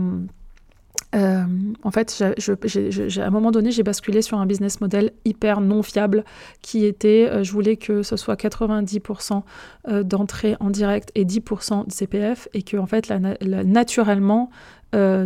[1.14, 1.44] euh,
[1.82, 6.24] en fait, à un moment donné, j'ai basculé sur un business model hyper non fiable
[6.62, 9.42] qui était, euh, je voulais que ce soit 90%
[9.88, 14.50] euh, d'entrée en direct et 10% de CPF et que, en fait, naturellement,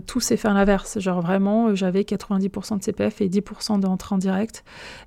[0.07, 0.99] tout s'est fait à l'inverse.
[0.99, 4.65] Genre vraiment, j'avais 90% de CPF et 10% d'entrée en direct.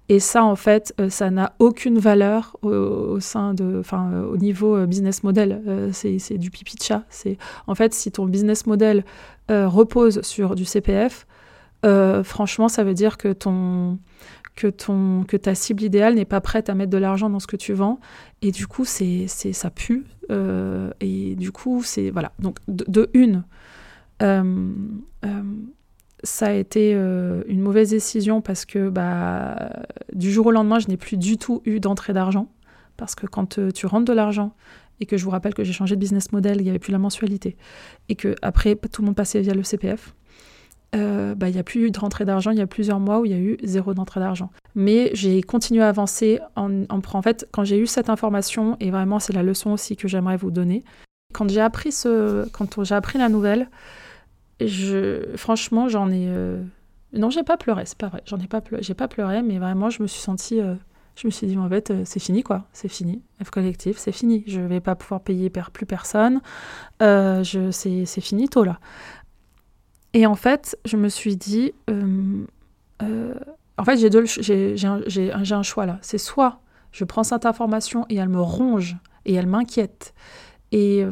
[0.07, 5.23] Et ça, en fait, ça n'a aucune valeur au, sein de, enfin, au niveau business
[5.23, 5.61] model.
[5.91, 7.03] c'est du pipi de chat.
[7.09, 7.37] C'est
[7.67, 9.03] en fait, si ton business model
[9.51, 11.27] euh, repose sur du CPF,
[11.85, 13.99] euh, franchement, ça veut dire que ton
[14.55, 17.47] que ton que ta cible idéale n'est pas prête à mettre de l'argent dans ce
[17.47, 17.99] que tu vends
[18.43, 23.43] et du coup c'est ça pue euh, et du coup c'est voilà donc de, une
[26.23, 30.97] ça a été une mauvaise décision parce que bah, du jour au lendemain, je n'ai
[30.97, 32.49] plus du tout eu d'entrée d'argent.
[32.97, 34.55] Parce que quand tu rentres de l'argent
[34.99, 36.91] et que je vous rappelle que j'ai changé de business model, il n'y avait plus
[36.91, 37.57] la mensualité,
[38.07, 40.13] et que après tout le monde passait via le CPF,
[40.95, 42.51] euh, bah, il n'y a plus eu de rentrée d'argent.
[42.51, 44.51] Il y a plusieurs mois où il y a eu zéro d'entrée d'argent.
[44.75, 48.91] Mais j'ai continué à avancer en, en, en fait, quand j'ai eu cette information, et
[48.91, 50.83] vraiment c'est la leçon aussi que j'aimerais vous donner,
[51.33, 51.89] quand j'ai appris,
[52.51, 53.69] quand j'ai appris la nouvelle,
[54.59, 56.27] je, franchement, j'en ai...
[56.27, 56.61] Euh,
[57.13, 58.23] non, j'ai pas pleuré, c'est pas vrai.
[58.25, 60.59] J'en ai pas pleuré, j'ai pas pleuré, mais vraiment, je me suis sentie...
[60.59, 60.75] Euh,
[61.15, 62.65] je me suis dit, en fait, euh, c'est fini, quoi.
[62.73, 63.21] C'est fini.
[63.43, 64.43] F collectif, c'est fini.
[64.47, 66.41] Je vais pas pouvoir payer plus personne.
[67.03, 68.79] Euh, c'est fini, tôt, là.
[70.13, 75.01] Et en fait, je me suis dit, en fait, j'ai un,
[75.51, 75.99] un, choix, là.
[76.01, 76.59] C'est soit
[76.91, 80.13] je prends cette information et elle me ronge et elle m'inquiète.
[80.71, 81.05] Et,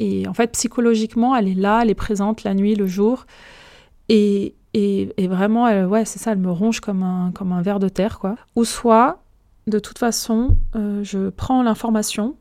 [0.00, 3.26] et en fait, psychologiquement, elle est là, elle est présente la nuit, le jour.
[4.08, 4.54] Et,
[5.18, 8.36] vraiment, ouais, c'est ça, elle me ronge comme un, comme un ver de terre, quoi.
[8.56, 9.22] Ou soit,
[9.66, 12.34] de toute façon, je prends l'information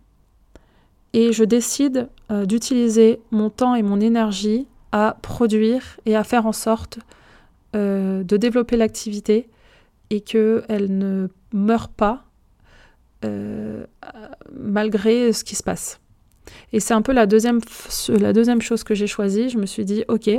[1.12, 6.54] et je décide d'utiliser mon temps et mon énergie à produire et à faire en
[6.54, 7.00] sorte
[7.74, 9.50] de développer l'activité
[10.12, 12.24] et qu'elle ne meure pas
[14.54, 16.00] malgré ce qui se passe.
[16.74, 17.60] Et c'est un peu la deuxième,
[18.10, 19.50] la deuxième chose que j'ai choisie.
[19.50, 20.30] Je me suis dit, ok,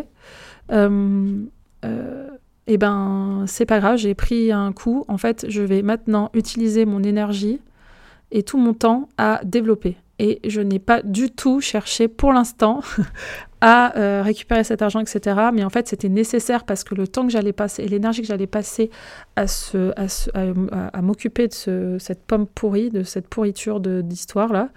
[0.73, 1.43] euh,
[1.85, 2.29] euh,
[2.67, 5.05] eh ben, c'est pas grave, j'ai pris un coup.
[5.09, 7.61] En fait, je vais maintenant utiliser mon énergie
[8.31, 9.97] et tout mon temps à développer.
[10.19, 12.83] Et je n'ai pas du tout cherché pour l'instant
[13.61, 15.37] à euh, récupérer cet argent, etc.
[15.53, 18.29] Mais en fait, c'était nécessaire parce que le temps que j'allais passer et l'énergie que
[18.29, 18.91] j'allais passer
[19.37, 19.93] à, ce,
[20.35, 24.69] à, m'occuper de cette pomme pourrie, de cette pourriture d'histoire-là,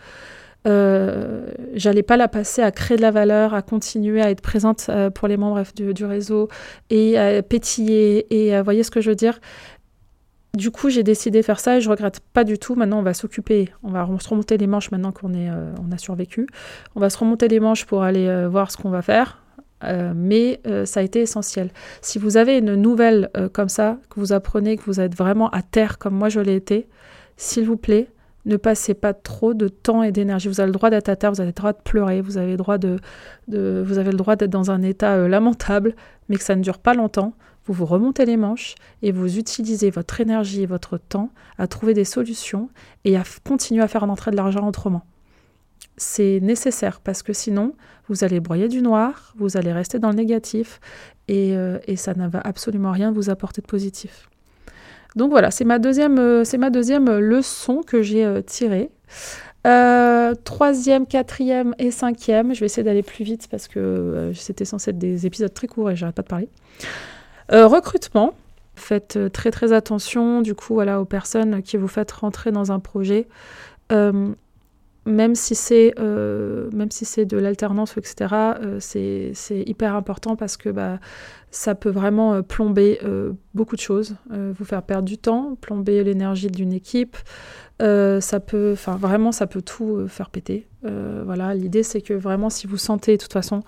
[0.65, 4.87] euh, j'allais pas la passer à créer de la valeur, à continuer à être présente
[4.89, 6.47] euh, pour les membres du, réseau
[6.89, 9.39] et à pétiller et voyez ce que je veux dire?
[10.55, 12.75] Du coup, j'ai décidé de faire ça et je regrette pas du tout.
[12.75, 15.91] Maintenant, on va s'occuper, on va se remonter les manches maintenant qu'on est, euh, on
[15.91, 16.47] a survécu.
[16.95, 19.43] On va se remonter les manches pour aller voir ce qu'on va faire.
[20.15, 21.71] mais ça a été essentiel.
[22.01, 25.61] Si vous avez une nouvelle comme ça, que vous apprenez, que vous êtes vraiment à
[25.61, 26.87] terre comme moi je l'ai été,
[27.35, 28.07] s'il vous plaît,
[28.45, 30.47] ne passez pas trop de temps et d'énergie.
[30.47, 32.51] Vous avez le droit d'être à terre, vous avez le droit de pleurer, vous avez
[32.51, 32.99] le droit de,
[33.47, 35.95] vous avez d'être dans un état euh, lamentable,
[36.29, 37.33] mais que ça ne dure pas longtemps.
[37.65, 41.93] Vous vous remontez les manches et vous utilisez votre énergie et votre temps à trouver
[41.93, 42.69] des solutions
[43.05, 45.05] et à continuer à faire entrer de l'argent autrement.
[45.95, 47.75] C'est nécessaire parce que sinon,
[48.09, 50.81] vous allez broyer du noir, vous allez rester dans le négatif
[51.29, 54.27] et, euh, et ça ne va absolument rien vous apporter de positif.
[55.15, 58.89] Donc voilà, c'est ma deuxième, euh, c'est ma deuxième leçon que j'ai euh, tirée.
[59.65, 64.89] Euh, troisième, quatrième et cinquième, je vais essayer d'aller plus vite parce que c'était censé
[64.89, 66.49] être des épisodes très courts et j'arrête pas de parler.
[67.49, 68.33] recrutement,
[68.75, 72.79] faites très très attention du coup voilà, aux personnes qui vous faites rentrer dans un
[72.79, 73.27] projet
[75.05, 79.33] même si c'est euh, même si c'est de l'alternance etc euh, c'est
[79.65, 80.99] hyper important parce que bah,
[81.51, 82.99] ça peut vraiment euh, plomber
[83.53, 87.17] beaucoup de choses vous faire perdre du temps plomber l'énergie d'une équipe
[87.79, 90.67] ça peut enfin vraiment ça peut tout faire péter.
[90.83, 93.61] Voilà l'idée c'est que vraiment si vous sentez de toute façon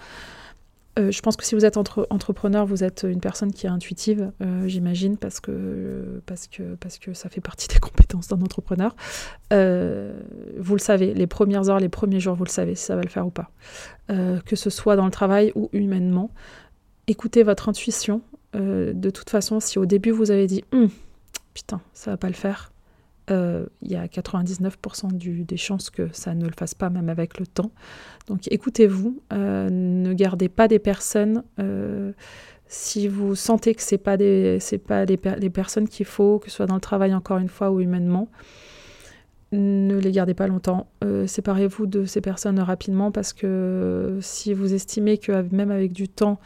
[0.97, 4.31] euh, je pense que si vous êtes entrepreneur, vous êtes une personne qui est intuitive,
[4.41, 8.95] euh, j'imagine, parce que, parce, que, parce que ça fait partie des compétences d'un entrepreneur.
[9.51, 10.17] Euh,
[10.58, 13.01] vous le savez, les premières heures, les premiers jours, vous le savez si ça va
[13.01, 13.51] le faire ou pas.
[14.08, 16.31] que ce soit dans le travail ou humainement.
[17.08, 18.21] Écoutez votre intuition.
[18.53, 20.89] de toute façon, si au début vous avez dit hum,
[21.53, 22.71] putain, ça va pas le faire,
[23.29, 27.47] il y a 99% des chances que ça ne le fasse pas, même avec le
[27.47, 27.71] temps.
[28.27, 32.11] Donc écoutez-vous, euh, ne gardez pas des personnes euh,
[32.67, 36.55] si vous sentez que ce n'est pas, des, pas les personnes qu'il faut, que ce
[36.57, 38.29] soit dans le travail encore une fois ou humainement.
[39.51, 40.88] Ne les gardez pas longtemps.
[41.03, 46.09] Euh, séparez-vous de ces personnes rapidement parce que si vous estimez que même avec du
[46.09, 46.39] temps,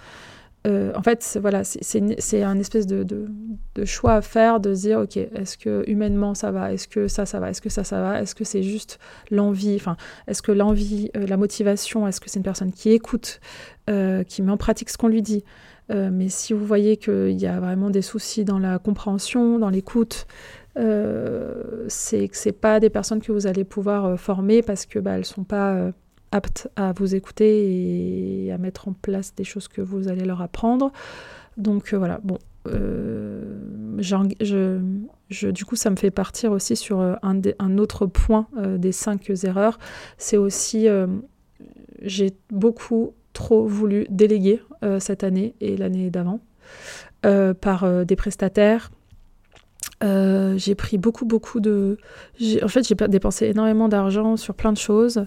[0.68, 3.28] euh, en fait, voilà, c'est un espèce de,
[3.86, 7.40] choix à faire, de dire, ok, est-ce que humainement ça va, est-ce que ça, ça
[7.40, 9.00] va, est-ce que ça, ça va, est-ce que c'est juste
[9.32, 9.96] l'envie, enfin,
[10.28, 13.40] est-ce que l'envie, euh, la motivation, est-ce que c'est une personne qui écoute,
[13.90, 15.44] euh, qui met en pratique ce qu'on lui dit.
[15.90, 20.28] mais si vous voyez qu'il y a vraiment des soucis dans la compréhension, dans l'écoute,
[20.76, 25.26] c'est que c'est pas des personnes que vous allez pouvoir former parce que bah, elles
[25.26, 25.92] sont pas
[26.32, 30.42] aptes à vous écouter et à mettre en place des choses que vous allez leur
[30.42, 30.92] apprendre.
[31.58, 32.38] Donc euh, voilà, bon,
[32.68, 33.58] euh,
[34.00, 38.92] je, du coup, ça me fait partir aussi sur euh, un, un autre point des
[38.92, 39.78] cinq erreurs.
[40.18, 40.88] C'est aussi,
[42.02, 44.62] j'ai beaucoup trop voulu déléguer
[45.00, 46.40] cette année et l'année d'avant
[47.22, 48.92] par des prestataires.
[50.02, 51.98] j'ai pris beaucoup, beaucoup de...
[52.64, 55.26] En fait, j'ai dépensé énormément d'argent sur plein de choses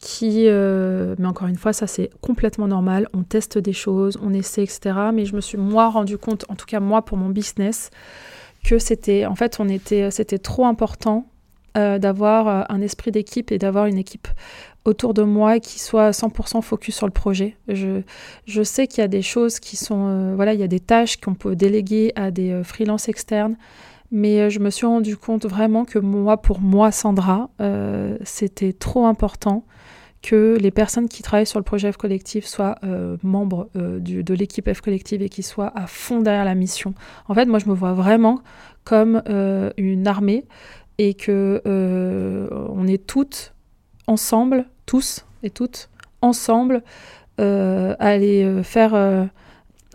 [0.00, 3.08] qui, euh, mais encore une fois, ça c'est complètement normal.
[3.12, 4.94] On teste des choses, on essaie, etc.
[5.12, 7.90] Mais je me suis moi rendu compte, en tout cas moi pour mon business,
[8.64, 11.26] que c'était, en fait, on était, c'était trop important
[11.76, 14.28] euh, d'avoir euh, un esprit d'équipe et d'avoir une équipe
[14.84, 17.56] autour de moi qui soit 100% focus sur le projet.
[17.66, 18.02] Je,
[18.46, 21.18] je sais qu'il y a des choses qui sont, voilà, il y a des tâches
[21.18, 23.56] qu'on peut déléguer à des freelances externes.
[24.10, 27.50] Mais je me suis rendu compte vraiment que moi, pour moi, Sandra,
[28.24, 29.64] c'était trop important
[30.22, 34.34] que les personnes qui travaillent sur le projet F Collectif soient euh, membres euh, de
[34.34, 36.94] l'équipe F Collective et qui soient à fond derrière la mission.
[37.28, 38.40] En fait, moi, je me vois vraiment
[38.84, 40.44] comme euh, une armée
[40.98, 43.54] et que on est toutes
[44.08, 45.90] ensemble, tous et toutes
[46.22, 46.82] ensemble,
[47.38, 49.28] à aller faire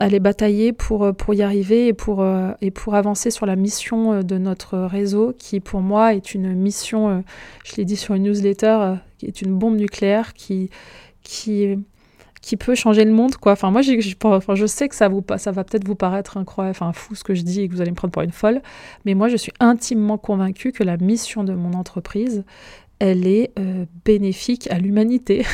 [0.03, 2.25] aller batailler pour, pour y arriver et pour,
[2.61, 7.23] et pour avancer sur la mission de notre réseau qui pour moi est une mission,
[7.63, 10.69] je l'ai dit sur une newsletter, qui est une bombe nucléaire qui,
[11.23, 11.77] qui
[12.43, 13.53] qui peut changer le monde, quoi.
[13.53, 17.15] Enfin, moi, je sais que ça, vous, ça va peut-être vous paraître incroyable, enfin, fou
[17.15, 18.61] ce que je dis et que vous allez me prendre pour une folle,
[19.05, 22.43] mais moi, je suis intimement convaincue que la mission de mon entreprise,
[22.99, 25.45] elle est euh, bénéfique à l'humanité.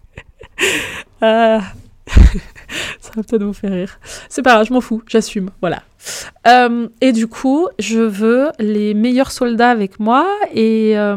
[1.20, 1.62] ah.
[2.06, 3.98] Ça va peut-être vous faire rire.
[4.28, 5.82] C'est pas grave, je m'en fous, j'assume, voilà.
[6.46, 10.26] Euh, et du coup, je veux les meilleurs soldats avec moi.
[10.52, 11.16] Et euh,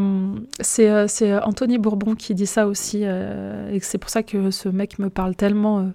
[0.79, 3.03] euh, c'est Anthony Bourbon qui dit ça aussi.
[3.03, 5.91] et c'est pour ça que ce mec me parle tellement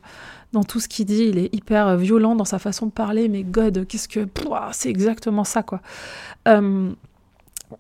[0.52, 1.24] dans tout ce qu'il dit.
[1.24, 3.28] Il est hyper violent dans sa façon de parler.
[3.28, 4.26] Mais God, qu'est-ce que.
[4.72, 5.81] C'est exactement ça, quoi.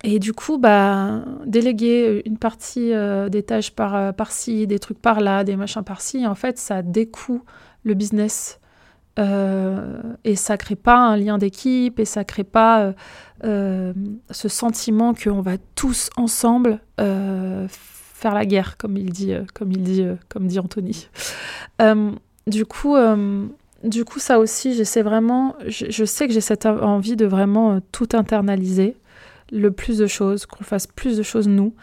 [0.04, 2.92] Et du coup, bah, déléguer une partie
[3.30, 7.42] des tâches par, par-ci, des trucs par-là, des machins par-ci, en fait, ça découe
[7.84, 8.60] le business
[9.18, 12.92] euh, et ça crée pas un lien d'équipe et ça crée pas euh,
[13.44, 13.92] euh,
[14.30, 20.04] ce sentiment qu'on va tous ensemble faire la guerre, comme il dit, comme il dit,
[20.28, 21.08] comme dit Anthony.
[22.46, 22.94] du coup,
[23.82, 25.56] du coup, ça aussi, j'essaie vraiment.
[25.66, 28.94] Je, sais que j'ai cette envie de vraiment tout internaliser,
[29.52, 31.74] le plus de choses, qu'on fasse plus de choses nous.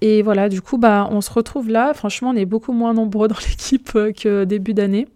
[0.00, 1.92] Et voilà, du coup, bah, on se retrouve là.
[1.94, 5.06] Franchement, on est beaucoup moins nombreux dans l'équipe que début d'année.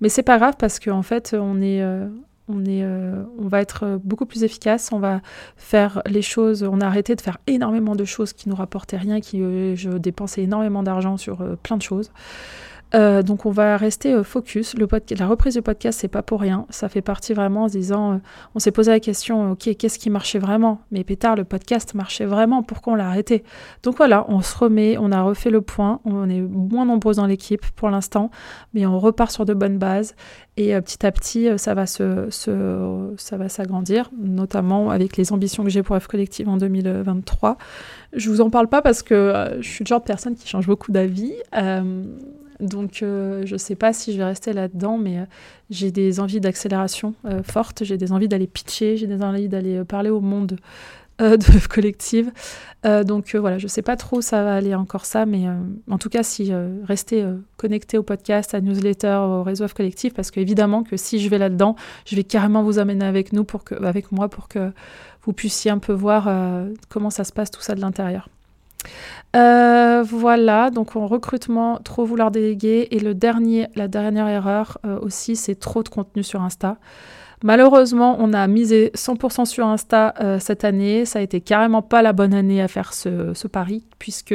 [0.00, 2.08] Mais c'est pas grave parce qu'en fait, on est, euh,
[2.48, 5.20] on, est, euh, on va être beaucoup plus efficace, on va
[5.56, 9.20] faire les choses, on a arrêté de faire énormément de choses qui nous rapportaient rien,
[9.20, 12.10] qui euh, je dépensais énormément d'argent sur plein de choses.
[12.94, 14.74] Euh, donc on va rester euh, focus.
[15.18, 16.66] La reprise du podcast, c'est pas pour rien.
[16.70, 18.16] Ça fait partie vraiment en se disant, euh,
[18.54, 20.80] on s'est posé la question, ok, qu'est-ce qui marchait vraiment?
[20.90, 22.62] Mais pétard, le podcast marchait vraiment.
[22.62, 23.44] Pourquoi on l'a arrêté?
[23.82, 26.00] Donc voilà, on se remet, on a refait le point.
[26.04, 28.30] On est moins nombreux dans l'équipe pour l'instant,
[28.72, 30.14] mais on repart sur de bonnes bases.
[30.56, 32.28] Et petit à petit, ça va se,
[33.16, 37.58] ça va s'agrandir, notamment avec les ambitions que j'ai pour F Collective en 2023.
[38.14, 40.66] Je vous en parle pas parce que je suis le genre de personne qui change
[40.66, 41.34] beaucoup d'avis.
[42.60, 45.24] Donc, euh, je ne sais pas si je vais rester là-dedans, mais euh,
[45.70, 49.84] j'ai des envies d'accélération euh, fortes, j'ai des envies d'aller pitcher, j'ai des envies d'aller
[49.84, 50.58] parler au monde
[51.18, 52.30] de collective.
[52.84, 55.46] donc, voilà, je ne sais pas trop où ça va aller encore ça, mais
[55.90, 56.52] en tout cas, si
[56.84, 61.28] restez connecté au podcast, à newsletter, au réseau of collective, parce qu'évidemment que si je
[61.28, 61.74] vais là-dedans,
[62.06, 64.70] je vais carrément vous amener avec nous, pour que, avec moi, pour que
[65.24, 66.30] vous puissiez un peu voir
[66.88, 68.28] comment ça se passe tout ça de l'intérieur.
[69.36, 72.88] Euh, voilà, donc en recrutement, trop vouloir déléguer.
[72.90, 76.78] Et la dernière erreur euh, aussi, c'est trop de contenu sur Insta.
[77.44, 81.04] Malheureusement, on a misé 100% sur Insta euh, cette année.
[81.04, 84.34] Ça a été carrément pas la bonne année à faire ce, pari, puisque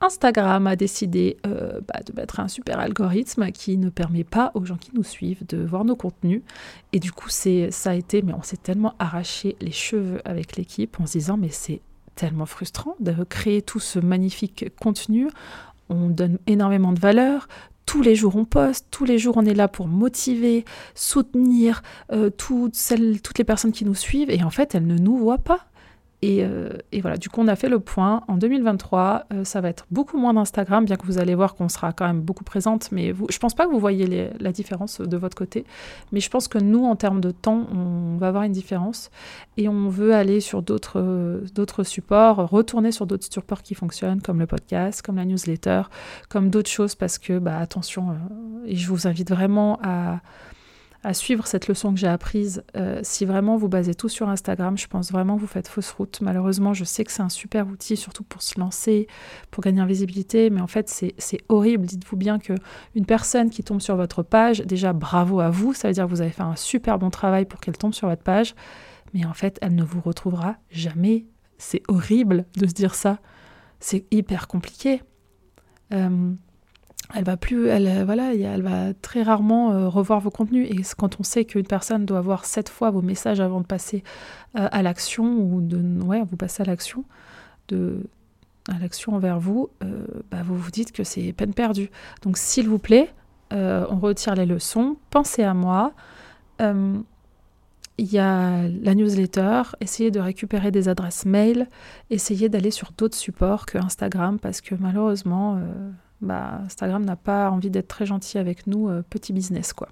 [0.00, 4.78] Instagram a décidé bah, de mettre un super algorithme qui ne permet pas aux gens
[4.78, 6.40] qui nous suivent de voir nos contenus.
[6.94, 10.56] Et du coup, c'est, ça a été, mais on s'est tellement arraché les cheveux avec
[10.56, 11.82] l'équipe en se disant, mais c'est
[12.20, 15.28] tellement frustrant de créer tout ce magnifique contenu.
[15.88, 17.48] On donne énormément de valeur.
[17.86, 22.28] Tous les jours on poste, tous les jours on est là pour motiver, soutenir euh,
[22.28, 25.38] toutes, celles, toutes les personnes qui nous suivent et en fait elles ne nous voient
[25.38, 25.69] pas.
[26.22, 28.22] Euh, et, voilà, du coup, on a fait le point.
[28.28, 31.68] En 2023, euh, ça va être beaucoup moins d'Instagram, bien que vous allez voir qu'on
[31.68, 32.92] sera quand même beaucoup présente.
[32.92, 35.64] Mais vous, je pense pas que vous voyez la différence de votre côté.
[36.12, 39.10] Mais je pense que nous, en termes de temps, on va avoir une différence.
[39.56, 44.38] Et on veut aller sur d'autres d'autres supports, retourner sur d'autres supports qui fonctionnent, comme
[44.38, 45.82] le podcast, comme la newsletter,
[46.28, 48.14] comme d'autres choses, parce que, bah, attention, euh,
[48.66, 50.20] et je vous invite vraiment à
[51.02, 52.62] à suivre cette leçon que j'ai apprise.
[52.76, 55.90] Euh, si vraiment vous basez tout sur Instagram, je pense vraiment que vous faites fausse
[55.92, 56.20] route.
[56.20, 59.06] Malheureusement, je sais que c'est un super outil, surtout pour se lancer,
[59.50, 61.86] pour gagner en visibilité, mais en fait, c'est horrible.
[61.86, 62.52] Dites-vous bien que
[62.94, 66.10] une personne qui tombe sur votre page, déjà bravo à vous, ça veut dire que
[66.10, 68.54] vous avez fait un super bon travail pour qu'elle tombe sur votre page,
[69.14, 71.26] mais en fait, elle ne vous retrouvera jamais.
[71.56, 73.18] C'est horrible de se dire ça.
[73.80, 75.02] C'est hyper compliqué.
[75.92, 76.32] Euh,
[77.14, 80.68] elle va plus, elle, euh, voilà, elle va très rarement euh, revoir vos contenus.
[80.70, 84.02] Et quand on sait qu'une personne doit voir sept fois vos messages avant de passer
[84.58, 87.04] euh, à l'action ou de, ouais, vous passez à l'action,
[87.68, 88.00] de,
[88.68, 89.70] à l'action envers vous,
[90.30, 91.90] bah, vous vous dites que c'est peine perdue.
[92.22, 93.12] Donc, s'il vous plaît,
[93.50, 94.96] on retire les leçons.
[95.10, 95.92] Pensez à moi.
[96.60, 101.68] Il y a la newsletter, essayez de récupérer des adresses mail,
[102.08, 105.60] essayez d'aller sur d'autres supports que Instagram parce que malheureusement,
[106.20, 109.88] bah, Instagram n'a pas envie d'être très gentil avec nous, euh, petit business quoi.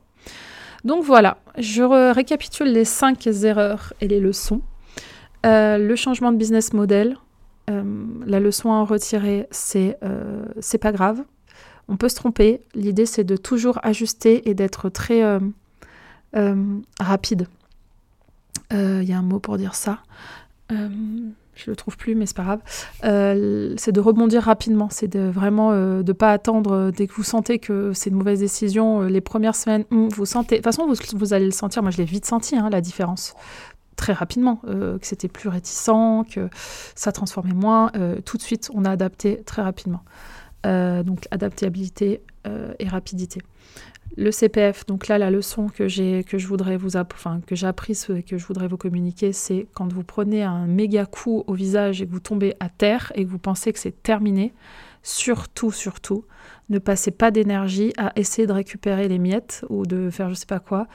[0.85, 4.61] Donc voilà, je récapitule les cinq erreurs et les leçons.
[5.47, 7.17] Euh, le changement de business model,
[7.71, 7.83] euh,
[8.27, 9.99] la leçon à en retirer, c'est
[10.61, 11.25] c'est pas grave.
[11.89, 12.61] On peut se tromper.
[12.75, 15.23] L'idée c'est de toujours ajuster et d'être très
[17.01, 17.49] rapide.
[18.71, 20.01] Il y a un mot pour dire ça
[21.59, 22.61] je le trouve plus, mais c'est pas grave.
[23.05, 27.15] Euh, c'est de rebondir rapidement, c'est de vraiment euh, de pas attendre euh, dès que
[27.15, 29.03] vous sentez que c'est une mauvaise décision.
[29.03, 30.57] les premières semaines, hmm, vous sentez.
[30.57, 31.83] De toute façon, vous, allez le sentir.
[31.83, 33.35] Moi, je l'ai vite senti hein, la différence
[33.97, 35.91] très rapidement, que c'était plus réticent,
[36.33, 36.49] que
[36.95, 37.91] ça transformait moins.
[38.25, 40.05] tout de suite, on a adapté très rapidement.
[40.63, 42.23] donc adaptabilité
[42.79, 43.41] et rapidité
[44.19, 47.69] le CPF, donc là la leçon que j'ai que je voudrais vous enfin que j'ai
[47.69, 51.55] apprise et que je voudrais vous communiquer, c'est quand vous prenez un méga coup au
[51.55, 54.53] visage et que vous tombez à terre et que vous pensez que c'est terminé,
[55.05, 56.25] surtout surtout
[56.69, 60.47] ne passez pas d'énergie à essayer de récupérer les miettes ou de faire je sais
[60.47, 60.89] pas quoi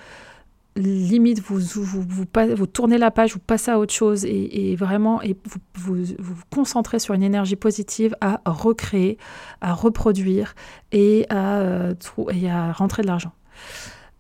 [0.75, 5.35] limite vous vous, vous, tournez la page, vous passez à autre chose et, vraiment et
[5.75, 9.17] vous, vous, concentrez sur une énergie positive à recréer,
[9.61, 10.55] à reproduire
[10.91, 11.93] et à, euh,
[12.33, 13.33] et à rentrer de l'argent.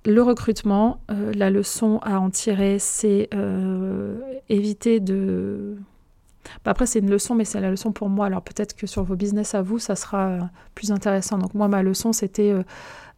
[0.05, 5.77] Le recrutement, euh, la leçon à en tirer, c'est euh, éviter de...
[6.65, 8.25] Bah, après, c'est une leçon, mais c'est la leçon pour moi.
[8.25, 11.37] Alors peut-être que sur vos business à vous, ça sera plus intéressant.
[11.37, 12.53] Donc moi, ma leçon, c'était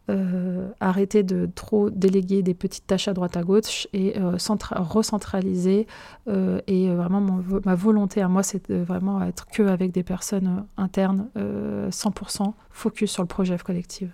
[0.08, 4.36] euh, arrêter de trop déléguer des petites tâches à droite à gauche et euh,
[4.70, 5.88] recentraliser.
[6.28, 11.28] Euh, et vraiment, ma volonté à moi, c'est vraiment être que avec des personnes internes,
[11.36, 14.10] 100% focus sur le projet collectif.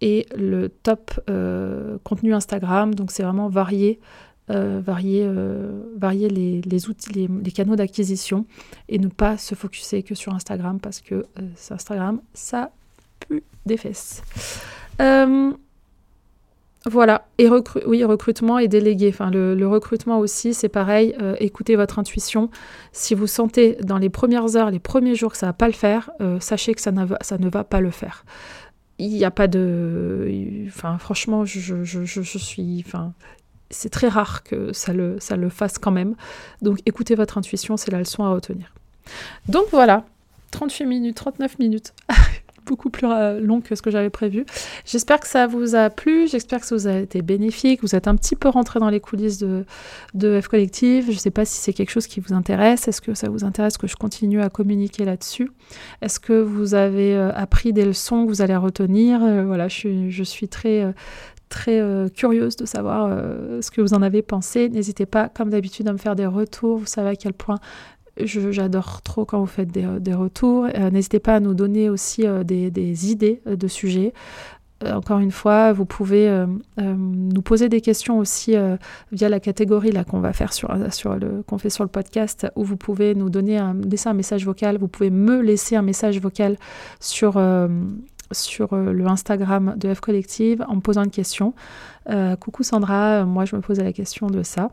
[0.00, 1.20] et le top
[2.04, 3.98] contenu Instagram, donc c'est vraiment varier.
[4.48, 5.26] varier,
[6.28, 8.46] les, les, outils, les, les canaux d'acquisition
[8.88, 11.26] et ne pas se focuser que sur Instagram parce que
[11.70, 12.70] Instagram, ça
[13.66, 14.22] des fesses.
[15.00, 15.52] Euh,
[16.86, 17.48] voilà, et
[17.86, 19.08] oui, recrutement et délégué.
[19.08, 22.50] Enfin, le, recrutement aussi, c'est pareil, euh, écoutez votre intuition.
[22.92, 25.66] Si vous sentez dans les premières heures, les premiers jours que ça ne va pas
[25.66, 28.24] le faire, euh, sachez que ça, ne va pas le faire.
[28.98, 30.66] Il n'y a pas de...
[30.66, 32.84] Enfin, franchement, je, suis...
[33.70, 36.14] C'est très rare que ça le, ça le fasse quand même.
[36.60, 38.72] Donc écoutez votre intuition, c'est la leçon à retenir.
[39.48, 40.04] Donc voilà,
[40.50, 41.94] 38 minutes, 39 minutes.
[42.64, 44.44] beaucoup plus euh, long que ce que j'avais prévu.
[44.84, 48.08] J'espère que ça vous a plu, j'espère que ça vous a été bénéfique, vous êtes
[48.08, 49.64] un petit peu rentré dans les coulisses de,
[50.40, 51.06] F Collective.
[51.06, 52.88] Je ne sais pas si c'est quelque chose qui vous intéresse.
[52.88, 55.50] Est-ce que ça vous intéresse que je continue à communiquer là-dessus?
[56.02, 59.22] Est-ce que vous avez euh, appris des leçons que vous allez retenir?
[59.22, 60.92] Euh, Voilà, je suis, je suis très
[61.50, 61.80] très
[62.16, 63.16] curieuse de savoir
[63.60, 64.68] ce que vous en avez pensé.
[64.68, 66.78] N'hésitez pas, comme d'habitude, à me faire des retours.
[66.78, 67.60] Vous savez à quel point
[68.16, 70.68] J'adore trop quand vous faites des, retours.
[70.74, 74.12] Euh, n'hésitez pas à nous donner aussi euh, des, idées euh, de sujets.
[74.86, 76.28] encore une fois, vous pouvez
[76.76, 78.54] nous poser des questions aussi
[79.12, 82.76] via la catégorie qu'on va faire sur, le qu'on fait sur le podcast, où vous
[82.76, 84.76] pouvez nous donner un, laisser un message vocal.
[84.76, 86.58] Vous pouvez me laisser un message vocal
[87.00, 87.40] sur
[88.30, 91.54] sur le Instagram de F Collective en me posant une question.
[92.40, 94.70] coucou Sandra, moi je me posais la question de ça.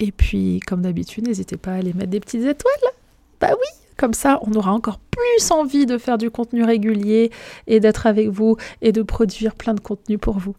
[0.00, 2.92] Et puis, comme d'habitude, n'hésitez pas à aller mettre des petites étoiles.
[3.40, 7.30] Bah oui, comme ça, on aura encore plus envie de faire du contenu régulier
[7.66, 10.54] et d'être avec vous et de produire plein de contenu pour vous.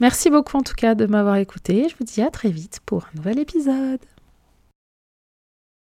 [0.00, 1.88] Merci beaucoup en tout cas de m'avoir écouté.
[1.90, 4.00] Je vous dis à très vite pour un nouvel épisode.